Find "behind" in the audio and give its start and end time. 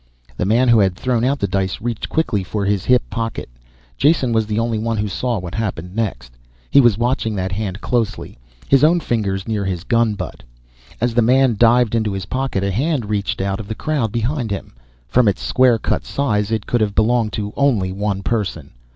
14.11-14.49